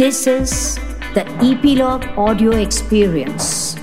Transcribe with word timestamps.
This 0.00 0.26
is 0.26 0.76
the 1.12 1.26
Epilogue 1.46 2.04
Audio 2.16 2.52
Experience. 2.52 3.76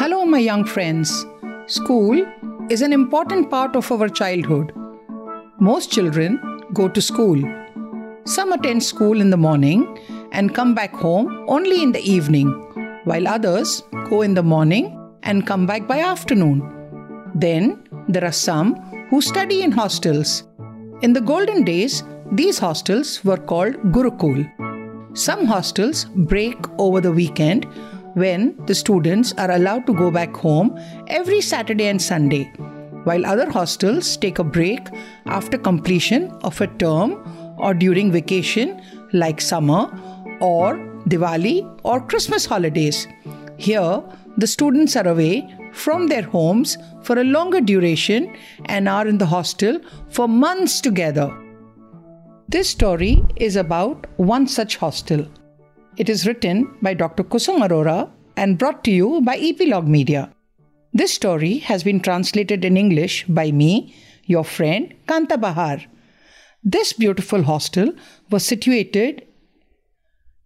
Hello, 0.00 0.26
my 0.26 0.40
young 0.40 0.66
friends. 0.66 1.24
School 1.68 2.22
is 2.68 2.82
an 2.82 2.92
important 2.92 3.48
part 3.48 3.76
of 3.76 3.90
our 3.90 4.10
childhood. 4.10 4.74
Most 5.58 5.90
children 5.90 6.38
go 6.74 6.86
to 6.90 7.00
school. 7.00 7.40
Some 8.26 8.52
attend 8.52 8.82
school 8.82 9.18
in 9.18 9.30
the 9.30 9.38
morning 9.38 9.88
and 10.32 10.54
come 10.54 10.74
back 10.74 10.92
home 10.94 11.46
only 11.48 11.82
in 11.82 11.92
the 11.92 12.02
evening, 12.16 12.48
while 13.04 13.26
others 13.26 13.82
go 14.10 14.20
in 14.20 14.34
the 14.34 14.42
morning 14.42 14.94
and 15.22 15.46
come 15.46 15.64
back 15.64 15.88
by 15.88 16.00
afternoon. 16.00 16.60
Then 17.34 17.88
there 18.06 18.26
are 18.26 18.32
some 18.32 18.74
who 19.08 19.22
study 19.22 19.62
in 19.62 19.72
hostels. 19.72 20.42
In 21.02 21.12
the 21.12 21.20
golden 21.20 21.64
days, 21.64 22.04
these 22.30 22.60
hostels 22.60 23.24
were 23.24 23.36
called 23.36 23.74
Gurukul. 23.94 24.48
Some 25.18 25.46
hostels 25.46 26.04
break 26.04 26.56
over 26.78 27.00
the 27.00 27.10
weekend 27.10 27.64
when 28.14 28.54
the 28.66 28.74
students 28.76 29.32
are 29.36 29.50
allowed 29.50 29.84
to 29.88 29.94
go 29.94 30.12
back 30.12 30.32
home 30.36 30.78
every 31.08 31.40
Saturday 31.40 31.88
and 31.88 32.00
Sunday, 32.00 32.44
while 33.02 33.26
other 33.26 33.50
hostels 33.50 34.16
take 34.16 34.38
a 34.38 34.44
break 34.44 34.86
after 35.26 35.58
completion 35.58 36.30
of 36.44 36.60
a 36.60 36.68
term 36.68 37.18
or 37.58 37.74
during 37.74 38.12
vacation 38.12 38.80
like 39.12 39.40
summer 39.40 39.90
or 40.40 40.76
Diwali 41.08 41.68
or 41.82 42.00
Christmas 42.00 42.46
holidays. 42.46 43.08
Here, 43.56 44.00
the 44.36 44.46
students 44.46 44.94
are 44.94 45.08
away 45.08 45.52
from 45.72 46.06
their 46.06 46.22
homes 46.22 46.78
for 47.02 47.18
a 47.18 47.24
longer 47.24 47.60
duration 47.60 48.36
and 48.66 48.88
are 48.88 49.06
in 49.06 49.18
the 49.18 49.26
hostel 49.26 49.80
for 50.08 50.28
months 50.28 50.80
together. 50.80 51.30
This 52.48 52.68
story 52.68 53.24
is 53.36 53.56
about 53.56 54.06
one 54.18 54.46
such 54.46 54.76
hostel. 54.76 55.26
It 55.96 56.08
is 56.08 56.26
written 56.26 56.76
by 56.82 56.94
Dr. 56.94 57.24
Kusum 57.24 57.66
Arora 57.66 58.10
and 58.36 58.58
brought 58.58 58.84
to 58.84 58.90
you 58.90 59.20
by 59.22 59.36
Epilogue 59.36 59.86
Media. 59.86 60.32
This 60.92 61.14
story 61.14 61.58
has 61.58 61.82
been 61.82 62.00
translated 62.00 62.64
in 62.64 62.76
English 62.76 63.24
by 63.26 63.50
me, 63.50 63.94
your 64.26 64.44
friend 64.44 64.94
Kanta 65.06 65.40
Bahar. 65.40 65.78
This 66.62 66.92
beautiful 66.92 67.42
hostel 67.42 67.92
was 68.30 68.44
situated 68.44 69.26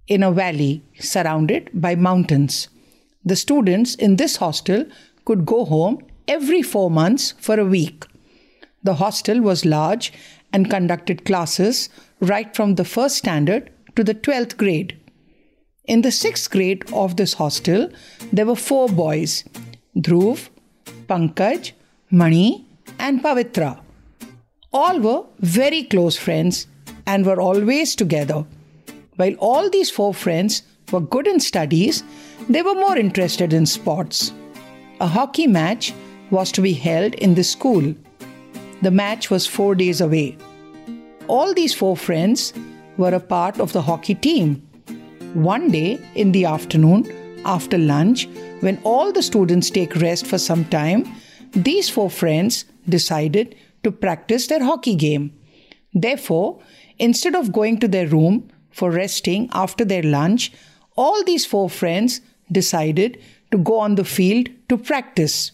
in 0.06 0.23
a 0.23 0.31
valley 0.31 0.83
surrounded 0.98 1.70
by 1.75 1.95
mountains. 1.97 2.69
The 3.25 3.36
students 3.36 3.97
in 3.97 4.17
this 4.17 4.36
hostel 4.36 4.86
could 5.27 5.45
go 5.45 5.65
home 5.65 5.99
every 6.27 6.63
four 6.63 6.91
months 6.91 7.35
for 7.39 7.61
a 7.61 7.65
week. 7.65 8.07
The 8.83 8.95
hostel 8.95 9.41
was 9.41 9.65
large 9.65 10.13
and 10.53 10.71
conducted 10.71 11.25
classes 11.25 11.89
right 12.21 12.55
from 12.57 12.77
the 12.77 12.85
first 12.85 13.17
standard 13.17 13.71
to 13.97 14.05
the 14.05 14.15
12th 14.15 14.57
grade. 14.57 14.99
In 15.85 16.03
the 16.03 16.11
sixth 16.11 16.51
grade 16.51 16.85
of 16.93 17.17
this 17.17 17.35
hostel, 17.35 17.91
there 18.33 18.47
were 18.47 18.57
four 18.57 18.89
boys 18.89 19.45
Dhruv, 19.97 20.49
Pankaj, 21.09 21.73
Mani, 22.11 22.67
and 22.99 23.23
Pavitra. 23.23 23.81
All 24.73 25.01
were 25.01 25.25
very 25.41 25.85
close 25.85 26.17
friends 26.17 26.67
and 27.07 27.25
were 27.25 27.41
always 27.41 27.95
together. 27.95 28.45
While 29.17 29.35
all 29.35 29.71
these 29.71 29.91
four 29.91 30.13
friends 30.13 30.63
were 30.93 31.01
good 31.01 31.27
in 31.27 31.41
studies, 31.41 32.03
they 32.49 32.63
were 32.63 32.75
more 32.75 32.97
interested 32.97 33.53
in 33.53 33.65
sports. 33.65 34.33
A 34.98 35.06
hockey 35.06 35.47
match 35.47 35.92
was 36.30 36.50
to 36.52 36.62
be 36.62 36.72
held 36.72 37.12
in 37.16 37.34
the 37.34 37.44
school. 37.44 37.94
The 38.80 38.91
match 38.91 39.28
was 39.28 39.47
four 39.47 39.75
days 39.75 40.00
away. 40.00 40.39
All 41.28 41.52
these 41.52 41.75
four 41.75 41.98
friends 41.98 42.55
were 42.97 43.14
a 43.14 43.20
part 43.20 43.61
of 43.61 43.74
the 43.74 43.83
hockey 43.83 44.14
team. 44.14 44.67
One 45.34 45.70
day 45.70 45.98
in 46.14 46.33
the 46.33 46.47
afternoon, 46.47 47.12
after 47.45 47.77
lunch, 47.77 48.27
when 48.61 48.80
all 48.85 49.12
the 49.12 49.23
students 49.23 49.68
take 49.68 49.96
rest 49.96 50.27
for 50.27 50.39
some 50.39 50.64
time, 50.64 51.05
these 51.52 51.90
four 51.90 52.08
friends 52.08 52.64
decided 52.89 53.55
to 53.83 53.92
practice 53.92 54.46
their 54.46 54.64
hockey 54.64 54.95
game. 54.95 55.30
Therefore, 55.92 56.62
instead 56.98 57.35
of 57.35 57.52
going 57.52 57.80
to 57.80 57.89
their 57.89 58.06
room 58.06 58.48
for 58.70 58.90
resting 58.90 59.51
after 59.52 59.85
their 59.85 60.02
lunch, 60.02 60.52
all 60.96 61.23
these 61.23 61.45
four 61.45 61.68
friends 61.68 62.23
decided 62.51 63.23
to 63.51 63.58
go 63.58 63.79
on 63.79 63.95
the 63.95 64.05
field 64.05 64.48
to 64.68 64.77
practice. 64.77 65.52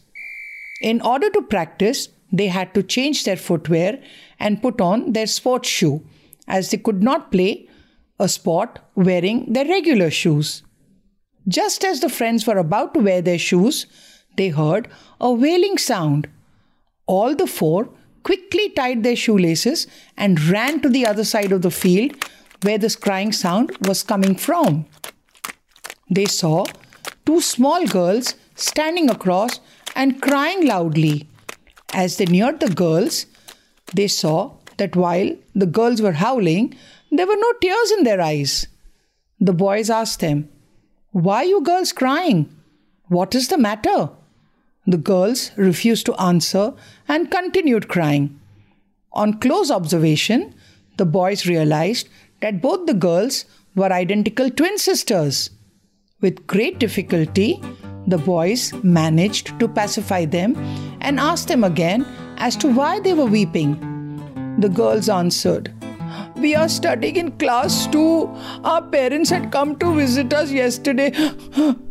In 0.81 1.01
order 1.03 1.31
to 1.31 1.43
practice, 1.43 2.09
they 2.33 2.49
had 2.49 2.75
to 2.75 2.83
change 2.83 3.25
their 3.25 3.37
footwear 3.37 4.03
and 4.41 4.63
put 4.63 4.81
on 4.81 5.13
their 5.13 5.27
sports 5.27 5.69
shoe, 5.69 6.05
as 6.49 6.71
they 6.71 6.79
could 6.79 7.03
not 7.03 7.31
play 7.31 7.69
a 8.19 8.29
sport 8.29 8.79
wearing 8.95 9.53
their 9.53 9.67
regular 9.67 10.11
shoes. 10.11 10.63
Just 11.47 11.85
as 11.85 12.01
the 12.01 12.09
friends 12.09 12.47
were 12.47 12.59
about 12.59 12.95
to 12.95 13.01
wear 13.01 13.21
their 13.21 13.39
shoes, 13.39 13.87
they 14.37 14.49
heard 14.49 14.89
a 15.21 15.33
wailing 15.33 15.77
sound. 15.77 16.29
All 17.07 17.35
the 17.35 17.47
four 17.47 17.89
quickly 18.23 18.71
tied 18.71 19.03
their 19.03 19.17
shoelaces 19.17 19.87
and 20.17 20.43
ran 20.45 20.81
to 20.81 20.89
the 20.89 21.05
other 21.07 21.25
side 21.25 21.53
of 21.53 21.63
the 21.63 21.71
field 21.71 22.13
where 22.63 22.79
this 22.79 22.97
crying 22.97 23.33
sound 23.33 23.77
was 23.87 24.03
coming 24.03 24.37
from. 24.37 24.87
They 26.11 26.27
saw 26.27 26.65
two 27.27 27.41
small 27.41 27.87
girls 27.87 28.35
standing 28.55 29.11
across 29.11 29.61
and 29.95 30.21
crying 30.23 30.67
loudly. 30.67 31.29
As 31.93 32.17
they 32.17 32.27
neared 32.27 32.61
the 32.61 32.71
girls, 32.71 33.27
they 33.95 34.09
saw 34.09 34.53
that 34.79 34.97
while 34.97 35.31
the 35.55 35.67
girls 35.67 36.01
were 36.01 36.13
howling, 36.13 36.75
there 37.11 37.27
were 37.27 37.37
no 37.37 37.53
tears 37.61 37.91
in 37.93 38.05
their 38.05 38.21
eyes. 38.21 38.67
The 39.41 39.53
boys 39.53 39.91
asked 39.91 40.21
them, 40.21 40.49
Why 41.11 41.43
you 41.43 41.63
girls 41.63 41.93
crying? 41.93 42.49
What 43.09 43.35
is 43.35 43.49
the 43.49 43.59
matter? 43.59 44.11
The 44.87 44.97
girls 44.97 45.51
refused 45.57 46.07
to 46.07 46.21
answer 46.21 46.73
and 47.07 47.31
continued 47.31 47.89
crying. 47.89 48.41
On 49.13 49.39
close 49.39 49.71
observation, 49.71 50.55
the 50.97 51.05
boys 51.05 51.47
realized 51.47 52.09
that 52.41 52.63
both 52.63 52.87
the 52.87 52.95
girls 52.95 53.45
were 53.75 53.93
identical 53.93 54.51
twin 54.51 54.79
sisters. 54.79 55.51
With 56.23 56.47
great 56.47 56.79
difficulty, 56.79 57.61
the 58.07 58.17
boys 58.17 58.73
managed 58.85 59.59
to 59.59 59.67
pacify 59.67 60.25
them 60.25 60.55
and 61.01 61.19
asked 61.19 61.49
them 61.49 61.65
again 61.65 62.07
as 62.37 62.55
to 62.59 62.69
why 62.69 63.01
they 63.01 63.13
were 63.13 63.27
weeping. 63.27 63.75
The 64.61 64.69
girls 64.69 65.09
answered, 65.09 65.73
We 66.37 66.55
are 66.55 66.69
studying 66.69 67.17
in 67.17 67.33
class 67.39 67.89
2. 67.89 68.31
Our 68.63 68.83
parents 68.83 69.31
had 69.31 69.51
come 69.51 69.75
to 69.81 69.97
visit 69.97 70.33
us 70.33 70.53
yesterday 70.53 71.13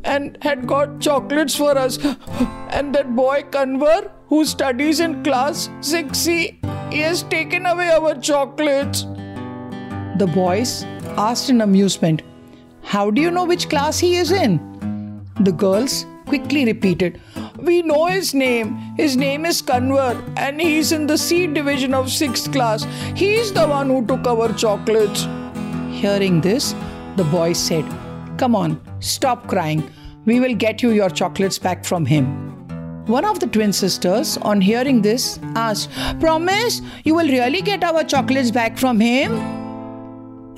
and 0.05 0.37
had 0.41 0.65
got 0.65 1.01
chocolates 1.01 1.57
for 1.57 1.77
us. 1.77 1.97
And 2.69 2.95
that 2.95 3.13
boy 3.13 3.43
Kanwar, 3.51 4.11
who 4.27 4.45
studies 4.45 5.01
in 5.01 5.23
class 5.25 5.67
6C, 5.81 6.93
he 6.93 6.99
has 6.99 7.23
taken 7.23 7.65
away 7.65 7.91
our 7.91 8.15
chocolates. 8.15 9.03
The 10.19 10.31
boys 10.33 10.83
asked 11.17 11.49
in 11.49 11.59
amusement, 11.59 12.21
how 12.91 13.09
do 13.09 13.21
you 13.21 13.31
know 13.31 13.45
which 13.45 13.69
class 13.69 13.99
he 13.99 14.15
is 14.17 14.31
in? 14.33 14.55
The 15.39 15.51
girls 15.53 16.05
quickly 16.25 16.65
repeated, 16.65 17.21
We 17.57 17.83
know 17.83 18.07
his 18.07 18.33
name. 18.33 18.73
His 18.97 19.15
name 19.15 19.45
is 19.45 19.61
Kanwar 19.61 20.21
and 20.35 20.59
he's 20.59 20.91
in 20.91 21.07
the 21.07 21.17
C 21.17 21.47
division 21.47 21.93
of 21.93 22.07
6th 22.07 22.51
class. 22.51 22.85
He's 23.15 23.53
the 23.53 23.65
one 23.65 23.87
who 23.87 24.05
took 24.05 24.27
our 24.27 24.51
chocolates. 24.55 25.25
Hearing 26.01 26.41
this, 26.41 26.75
the 27.15 27.23
boy 27.23 27.53
said, 27.53 27.85
Come 28.37 28.57
on, 28.57 28.77
stop 28.99 29.47
crying. 29.47 29.89
We 30.25 30.41
will 30.41 30.53
get 30.53 30.83
you 30.83 30.91
your 30.91 31.09
chocolates 31.09 31.57
back 31.57 31.85
from 31.85 32.05
him. 32.05 32.25
One 33.05 33.23
of 33.23 33.39
the 33.39 33.47
twin 33.47 33.71
sisters, 33.71 34.37
on 34.39 34.59
hearing 34.59 35.01
this, 35.01 35.39
asked, 35.55 35.89
Promise 36.19 36.81
you 37.05 37.15
will 37.15 37.29
really 37.39 37.61
get 37.61 37.85
our 37.85 38.03
chocolates 38.03 38.51
back 38.51 38.77
from 38.77 38.99
him? 38.99 39.60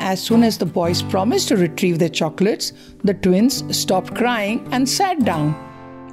As 0.05 0.21
soon 0.21 0.43
as 0.43 0.57
the 0.57 0.65
boys 0.65 1.01
promised 1.01 1.47
to 1.47 1.55
retrieve 1.55 1.97
their 1.97 2.09
chocolates, 2.09 2.73
the 3.05 3.13
twins 3.13 3.63
stopped 3.75 4.13
crying 4.13 4.67
and 4.73 4.87
sat 4.87 5.23
down. 5.23 5.55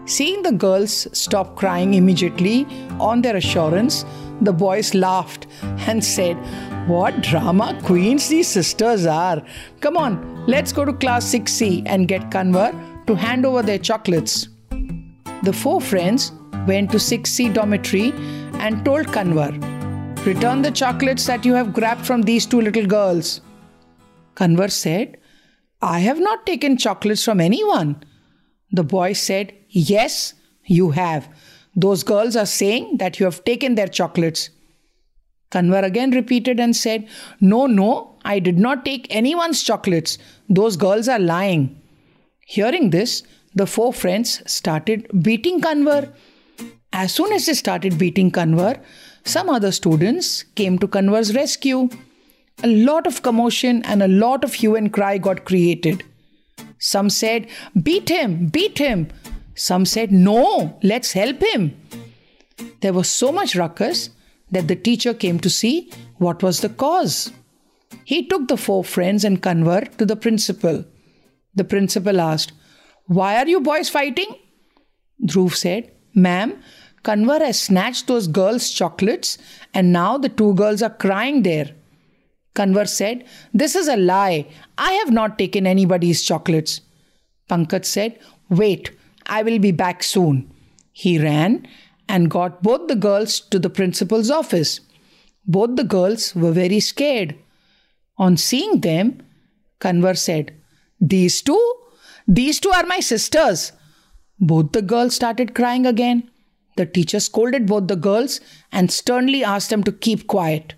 Seeing 0.06 0.42
the 0.42 0.52
girls 0.52 1.08
stop 1.12 1.56
crying 1.56 1.94
immediately 1.94 2.69
on 3.00 3.20
their 3.20 3.34
assurance, 3.34 4.04
the 4.42 4.52
boys 4.52 4.94
laughed 4.94 5.48
and 5.88 6.04
said, 6.04 6.37
What 6.88 7.20
drama 7.20 7.76
queens 7.82 8.28
these 8.28 8.46
sisters 8.46 9.06
are! 9.06 9.42
Come 9.81 9.96
on, 9.96 10.46
let's 10.46 10.72
go 10.72 10.84
to 10.84 10.93
class 10.93 11.34
6C 11.34 11.82
and 11.84 12.06
get 12.06 12.31
Kanwar 12.31 12.72
to 13.08 13.16
hand 13.16 13.44
over 13.44 13.60
their 13.60 13.78
chocolates. 13.78 14.46
The 15.43 15.52
four 15.52 15.81
friends 15.81 16.31
went 16.64 16.93
to 16.93 16.98
6C 16.98 17.52
dormitory 17.52 18.12
and 18.60 18.84
told 18.84 19.08
Kanwar, 19.08 19.52
Return 20.25 20.62
the 20.62 20.70
chocolates 20.70 21.26
that 21.26 21.44
you 21.44 21.54
have 21.54 21.72
grabbed 21.72 22.06
from 22.06 22.22
these 22.22 22.46
two 22.46 22.60
little 22.60 22.86
girls. 22.86 23.40
Kanwar 24.40 24.70
said, 24.70 25.19
I 25.82 26.00
have 26.00 26.19
not 26.19 26.46
taken 26.46 26.78
chocolates 26.78 27.25
from 27.25 27.40
anyone. 27.40 28.02
The 28.72 28.82
boy 28.82 29.12
said, 29.12 29.52
Yes, 29.69 30.32
you 30.64 30.92
have. 30.92 31.28
Those 31.76 32.02
girls 32.02 32.37
are 32.37 32.46
saying 32.46 32.96
that 32.96 33.20
you 33.20 33.26
have 33.26 33.44
taken 33.44 33.75
their 33.75 33.87
chocolates. 33.87 34.48
Kanwar 35.50 35.84
again 35.84 36.12
repeated 36.12 36.58
and 36.58 36.75
said, 36.75 37.06
No, 37.40 37.66
no, 37.66 38.16
I 38.25 38.38
did 38.38 38.58
not 38.58 38.84
take 38.84 39.06
anyone's 39.10 39.62
chocolates. 39.62 40.16
Those 40.48 40.76
girls 40.76 41.06
are 41.06 41.19
lying. 41.19 41.78
Hearing 42.46 42.90
this, 42.90 43.22
the 43.54 43.66
four 43.66 43.93
friends 43.93 44.43
started 44.50 45.06
beating 45.22 45.60
Kanwar. 45.60 46.12
As 46.93 47.12
soon 47.12 47.32
as 47.32 47.44
they 47.46 47.54
started 47.54 47.98
beating 47.98 48.31
Kanwar, 48.31 48.82
some 49.25 49.50
other 49.50 49.70
students 49.70 50.44
came 50.54 50.78
to 50.78 50.88
Kanwar's 50.88 51.34
rescue. 51.34 51.90
A 52.62 52.66
lot 52.66 53.06
of 53.06 53.22
commotion 53.22 53.82
and 53.84 54.02
a 54.02 54.08
lot 54.08 54.44
of 54.44 54.54
hue 54.54 54.76
and 54.76 54.92
cry 54.92 55.16
got 55.16 55.44
created. 55.44 56.04
Some 56.78 57.08
said, 57.08 57.46
Beat 57.82 58.08
him, 58.08 58.48
beat 58.48 58.78
him. 58.78 59.08
Some 59.54 59.86
said, 59.86 60.12
No, 60.12 60.78
let's 60.82 61.12
help 61.12 61.42
him. 61.42 61.74
There 62.80 62.92
was 62.92 63.08
so 63.08 63.32
much 63.32 63.56
ruckus 63.56 64.10
that 64.50 64.68
the 64.68 64.76
teacher 64.76 65.14
came 65.14 65.38
to 65.40 65.50
see 65.50 65.90
what 66.18 66.42
was 66.42 66.60
the 66.60 66.68
cause. 66.68 67.32
He 68.04 68.26
took 68.26 68.48
the 68.48 68.56
four 68.56 68.84
friends 68.84 69.24
and 69.24 69.42
Kanwar 69.42 69.96
to 69.96 70.04
the 70.04 70.16
principal. 70.16 70.84
The 71.54 71.64
principal 71.64 72.20
asked, 72.20 72.52
Why 73.06 73.36
are 73.36 73.48
you 73.48 73.60
boys 73.60 73.88
fighting? 73.88 74.34
Dhruv 75.24 75.54
said, 75.54 75.92
Ma'am, 76.14 76.62
Kanwar 77.04 77.40
has 77.40 77.60
snatched 77.60 78.06
those 78.06 78.26
girls' 78.26 78.70
chocolates 78.70 79.38
and 79.72 79.92
now 79.92 80.18
the 80.18 80.28
two 80.28 80.54
girls 80.54 80.82
are 80.82 80.90
crying 80.90 81.42
there. 81.42 81.74
Kanwar 82.55 82.88
said, 82.88 83.25
This 83.55 83.75
is 83.75 83.88
a 83.88 83.97
lie. 83.97 84.47
I 84.76 84.93
have 84.93 85.11
not 85.11 85.38
taken 85.38 85.67
anybody's 85.67 86.23
chocolates. 86.23 86.81
Pankaj 87.49 87.85
said, 87.85 88.19
Wait, 88.49 88.91
I 89.26 89.43
will 89.43 89.58
be 89.58 89.73
back 89.73 90.02
soon. 90.02 90.50
He 90.93 91.19
ran 91.19 91.67
and 92.08 92.31
got 92.31 92.62
both 92.62 92.88
the 92.88 92.97
girls 92.97 93.41
to 93.41 93.58
the 93.58 93.70
principal's 93.70 94.31
office. 94.31 94.81
Both 95.47 95.76
the 95.76 95.85
girls 95.85 96.35
were 96.35 96.52
very 96.52 96.81
scared. 96.81 97.37
On 98.19 98.37
seeing 98.37 98.81
them, 98.81 99.23
Kanwar 99.81 100.17
said, 100.17 100.53
These 101.00 101.43
two? 101.43 101.75
These 102.26 102.61
two 102.61 102.70
are 102.70 102.85
my 102.85 103.00
sisters. 103.00 103.73
Both 104.38 104.73
the 104.73 104.82
girls 104.82 105.14
started 105.14 105.55
crying 105.55 105.87
again. 105.87 106.31
The 106.76 106.87
teacher 106.87 107.20
scolded 107.20 107.67
both 107.67 107.88
the 107.88 107.96
girls 107.96 108.41
and 108.73 108.91
sternly 108.91 109.44
asked 109.44 109.70
them 109.70 109.85
to 109.85 109.93
keep 109.93 110.26
quiet. 110.26 110.75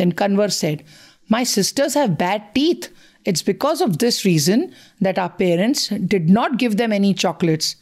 Then 0.00 0.12
Kanwar 0.12 0.50
said, 0.50 0.82
My 1.28 1.44
sisters 1.44 1.92
have 1.92 2.16
bad 2.16 2.54
teeth. 2.54 2.88
It's 3.26 3.42
because 3.42 3.82
of 3.82 3.98
this 3.98 4.24
reason 4.24 4.74
that 4.98 5.18
our 5.18 5.28
parents 5.28 5.88
did 5.88 6.30
not 6.30 6.56
give 6.56 6.78
them 6.78 6.90
any 6.90 7.12
chocolates. 7.12 7.76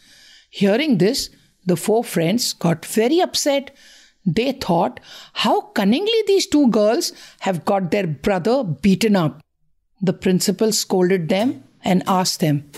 Hearing 0.50 0.98
this, 0.98 1.30
the 1.64 1.76
four 1.76 2.02
friends 2.02 2.54
got 2.54 2.84
very 2.84 3.20
upset. 3.20 3.70
They 4.26 4.50
thought 4.50 4.98
how 5.44 5.60
cunningly 5.78 6.24
these 6.26 6.48
two 6.48 6.68
girls 6.70 7.12
have 7.40 7.64
got 7.64 7.92
their 7.92 8.08
brother 8.08 8.64
beaten 8.64 9.14
up. 9.14 9.40
The 10.02 10.12
principal 10.12 10.72
scolded 10.72 11.28
them 11.28 11.62
and 11.84 12.02
asked 12.08 12.40
them, 12.40 12.68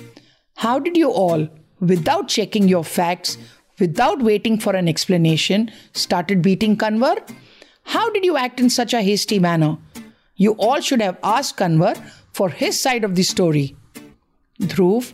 How 0.57 0.79
did 0.79 0.99
you 0.99 1.11
all, 1.11 1.49
without 1.81 2.29
checking 2.29 2.69
your 2.69 2.85
facts, 2.85 3.39
without 3.79 4.21
waiting 4.21 4.61
for 4.61 4.77
an 4.77 4.87
explanation, 4.87 5.71
started 5.95 6.43
beating 6.43 6.77
Kanwar? 6.77 7.17
How 7.95 8.09
did 8.11 8.25
you 8.25 8.37
act 8.37 8.61
in 8.61 8.71
such 8.71 8.95
a 8.95 9.03
hasty 9.03 9.39
manner? 9.39 9.77
You 10.37 10.53
all 10.53 10.81
should 10.81 11.03
have 11.03 11.19
asked 11.23 11.57
Kanwar 11.57 11.95
for 12.33 12.49
his 12.49 12.79
side 12.81 13.05
of 13.05 13.15
the 13.15 13.23
story. 13.23 13.77
Dhruv, 14.61 15.13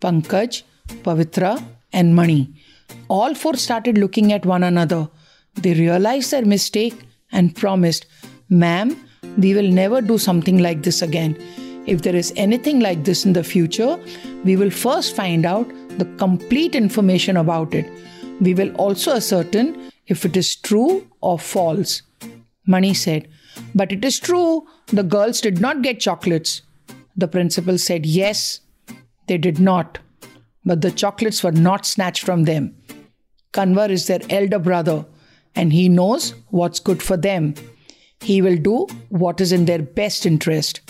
Pankaj, 0.00 0.62
Pavitra, 1.04 1.52
and 1.92 2.14
Mani 2.14 2.40
all 3.08 3.34
four 3.34 3.54
started 3.54 3.98
looking 3.98 4.32
at 4.32 4.46
one 4.46 4.62
another. 4.62 5.08
They 5.54 5.74
realized 5.74 6.30
their 6.30 6.44
mistake 6.44 6.94
and 7.32 7.54
promised, 7.54 8.06
Ma'am, 8.48 8.96
we 9.36 9.54
will 9.54 9.68
never 9.68 10.00
do 10.00 10.18
something 10.18 10.58
like 10.58 10.82
this 10.82 11.02
again. 11.02 11.36
If 11.86 12.02
there 12.02 12.16
is 12.16 12.32
anything 12.36 12.80
like 12.80 13.04
this 13.04 13.24
in 13.24 13.32
the 13.32 13.44
future, 13.44 13.98
we 14.44 14.56
will 14.56 14.70
first 14.70 15.16
find 15.16 15.46
out 15.46 15.68
the 15.98 16.04
complete 16.16 16.74
information 16.74 17.36
about 17.36 17.74
it. 17.74 17.90
We 18.40 18.54
will 18.54 18.74
also 18.76 19.16
ascertain 19.16 19.90
if 20.08 20.24
it 20.24 20.36
is 20.36 20.56
true 20.56 21.06
or 21.20 21.38
false. 21.38 22.02
Mani 22.66 22.94
said, 22.94 23.28
But 23.74 23.92
it 23.92 24.04
is 24.04 24.18
true, 24.18 24.66
the 24.88 25.02
girls 25.02 25.40
did 25.40 25.60
not 25.60 25.82
get 25.82 26.00
chocolates. 26.00 26.62
The 27.16 27.28
principal 27.28 27.78
said, 27.78 28.04
Yes, 28.04 28.60
they 29.26 29.38
did 29.38 29.60
not. 29.60 29.98
But 30.64 30.80
the 30.80 30.90
chocolates 30.90 31.42
were 31.44 31.52
not 31.52 31.86
snatched 31.86 32.24
from 32.24 32.44
them. 32.44 32.74
Kanwar 33.52 33.90
is 33.90 34.06
their 34.06 34.20
elder 34.28 34.58
brother 34.58 35.06
and 35.54 35.72
he 35.72 35.88
knows 35.88 36.34
what's 36.48 36.80
good 36.80 37.02
for 37.02 37.16
them. 37.16 37.54
He 38.20 38.42
will 38.42 38.56
do 38.56 38.86
what 39.08 39.40
is 39.40 39.52
in 39.52 39.64
their 39.64 39.82
best 39.82 40.26
interest. 40.26 40.80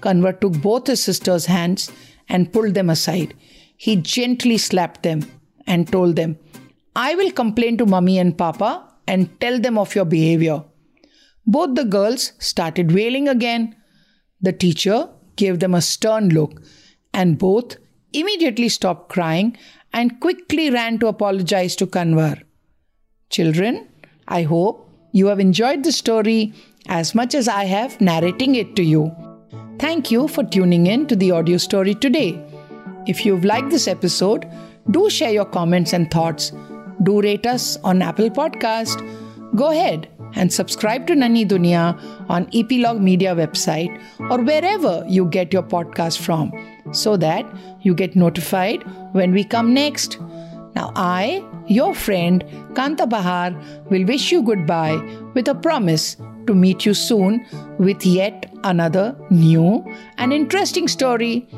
Kanwar 0.00 0.40
took 0.40 0.60
both 0.60 0.86
his 0.86 1.02
sister's 1.02 1.46
hands 1.46 1.90
and 2.28 2.52
pulled 2.52 2.74
them 2.74 2.90
aside. 2.90 3.34
He 3.76 3.96
gently 3.96 4.58
slapped 4.58 5.02
them 5.02 5.22
and 5.66 5.90
told 5.90 6.16
them, 6.16 6.38
I 6.96 7.14
will 7.14 7.30
complain 7.30 7.76
to 7.78 7.86
mummy 7.86 8.18
and 8.18 8.36
papa 8.36 8.86
and 9.06 9.40
tell 9.40 9.58
them 9.60 9.78
of 9.78 9.94
your 9.94 10.04
behavior. 10.04 10.64
Both 11.46 11.74
the 11.74 11.84
girls 11.84 12.32
started 12.38 12.92
wailing 12.92 13.28
again. 13.28 13.76
The 14.40 14.52
teacher 14.52 15.08
gave 15.36 15.60
them 15.60 15.74
a 15.74 15.82
stern 15.82 16.28
look, 16.30 16.62
and 17.14 17.38
both 17.38 17.76
immediately 18.12 18.68
stopped 18.68 19.08
crying 19.08 19.56
and 19.92 20.20
quickly 20.20 20.70
ran 20.70 20.98
to 20.98 21.08
apologize 21.08 21.76
to 21.76 21.86
Kanwar. 21.86 22.42
Children, 23.30 23.88
I 24.28 24.42
hope 24.42 24.88
you 25.12 25.26
have 25.26 25.40
enjoyed 25.40 25.84
the 25.84 25.92
story 25.92 26.52
as 26.88 27.14
much 27.14 27.34
as 27.34 27.48
I 27.48 27.64
have 27.64 28.00
narrating 28.00 28.54
it 28.54 28.76
to 28.76 28.82
you. 28.82 29.14
Thank 29.78 30.10
you 30.10 30.28
for 30.28 30.44
tuning 30.44 30.86
in 30.86 31.06
to 31.06 31.16
the 31.16 31.30
audio 31.30 31.56
story 31.56 31.94
today. 31.94 32.40
If 33.06 33.24
you've 33.24 33.44
liked 33.44 33.70
this 33.70 33.88
episode, 33.88 34.50
do 34.90 35.08
share 35.08 35.30
your 35.32 35.46
comments 35.46 35.92
and 35.92 36.10
thoughts. 36.10 36.52
Do 37.02 37.20
rate 37.20 37.46
us 37.46 37.76
on 37.82 38.02
Apple 38.02 38.30
Podcast. 38.30 39.00
Go 39.56 39.70
ahead 39.70 40.08
and 40.34 40.52
subscribe 40.52 41.06
to 41.06 41.14
Nani 41.14 41.44
Dunya 41.44 41.98
on 42.28 42.48
Epilogue 42.54 43.00
Media 43.00 43.34
website 43.34 44.00
or 44.30 44.40
wherever 44.42 45.04
you 45.08 45.24
get 45.24 45.52
your 45.52 45.62
podcast 45.62 46.18
from 46.18 46.52
so 46.92 47.16
that 47.16 47.46
you 47.82 47.94
get 47.94 48.14
notified 48.14 48.84
when 49.12 49.32
we 49.32 49.44
come 49.44 49.74
next. 49.74 50.18
Now, 50.76 50.92
I, 50.94 51.44
your 51.66 51.94
friend 51.94 52.44
Kanta 52.74 53.08
Bahar, 53.08 53.50
will 53.90 54.04
wish 54.04 54.30
you 54.30 54.42
goodbye 54.42 55.00
with 55.34 55.48
a 55.48 55.54
promise 55.54 56.16
to 56.46 56.54
meet 56.54 56.86
you 56.86 56.94
soon 56.94 57.44
with 57.78 58.06
yet 58.06 58.52
another 58.64 59.16
new 59.30 59.84
and 60.18 60.32
interesting 60.32 60.86
story. 60.86 61.48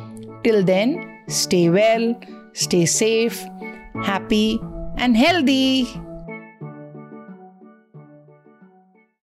Till 0.44 0.64
then, 0.64 1.22
stay 1.28 1.68
well, 1.68 2.18
stay 2.52 2.87
safe, 2.87 3.44
happy, 4.02 4.61
and 4.96 5.16
healthy. 5.16 5.87